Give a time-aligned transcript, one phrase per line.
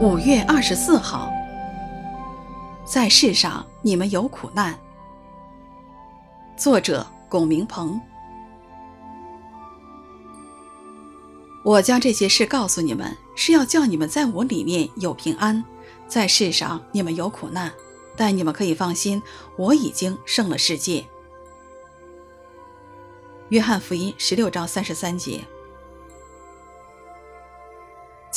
[0.00, 1.30] 五月二十四号，
[2.86, 4.74] 在世上你们有苦难。
[6.56, 8.00] 作者：龚明鹏。
[11.62, 15.62] 我将这些事告诉你们，是要叫你们在我里面有平安。
[16.08, 17.70] 在世上你们有苦难，
[18.16, 19.22] 但你们可以放心，
[19.58, 21.04] 我已经胜了世界。
[23.50, 25.44] 约翰福音十六章三十三节。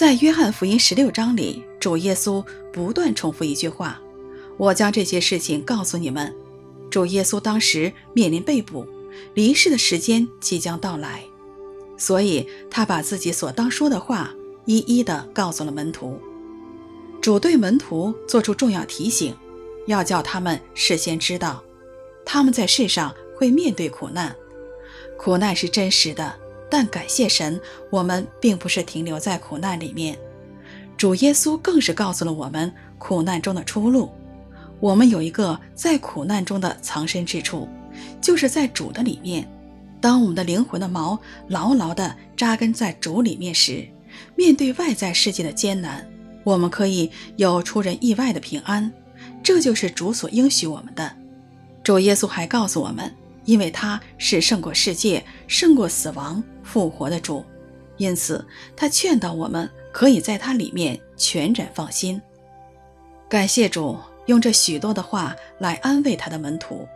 [0.04, 4.02] 在约翰福音十六章里，主耶稣不断重复一句话
[4.60, 6.36] ：“我将这些事情告诉你们。”
[6.92, 8.86] 主耶稣当时面临被捕、
[9.34, 11.24] 离世的时间即将到来，
[11.96, 14.30] 所以他把自己所当说的话
[14.66, 16.20] 一一的告诉了门徒。
[17.22, 19.34] 主对门徒做出重要提醒，
[19.88, 21.64] 要叫他们事先知道，
[22.26, 24.36] 他们在世上会面对苦难，
[25.18, 26.43] 苦难是真实的。
[26.74, 30.18] 但感谢神，我们并不是停留在苦难里面。
[30.98, 34.10] 主耶稣更是告诉了我们苦难中的出路。
[34.80, 37.70] 我们有一个在苦难中的藏身之处，
[38.20, 39.48] 就是在主的里面。
[40.02, 41.16] 当我们的灵魂的锚
[41.48, 43.88] 牢牢地扎根在主里面时，
[44.36, 46.04] 面对外在世界的艰难，
[46.44, 48.92] 我们可以有出人意外的平安。
[49.44, 51.16] 这就是主所应许我们的。
[51.84, 53.14] 主耶稣还告诉我们。
[53.46, 57.44] 因为他是胜过世界、胜过死亡、复活的主，
[57.98, 62.22] 因此他劝导我们可以在他里面全然放心。
[63.30, 66.88] 感谢主用这许多的话来安慰他的门徒，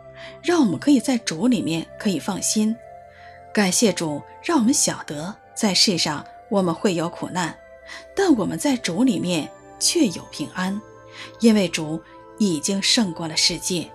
[0.42, 2.74] 让我们可以在主里面可以放心。
[3.52, 7.54] 感谢主让我们晓得在世上我们会有苦难，
[8.14, 10.80] 但我们在主里面却有平安，
[11.40, 12.00] 因为主
[12.38, 13.90] 已经胜过了世界。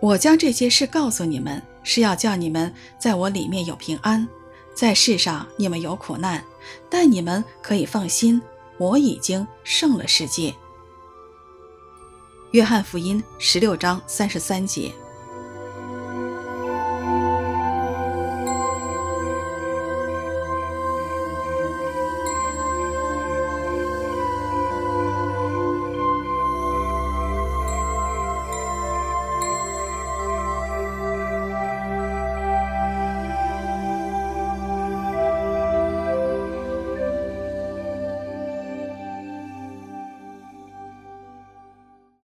[0.00, 4.26] 我将这些事告诉你们，是要叫你们在我里面有平安。
[4.74, 6.44] 在世上你们有苦难，
[6.90, 8.40] 但你们可以放心，
[8.76, 10.54] 我已经胜了世界。
[12.50, 14.92] 约翰福音十六章三十三节。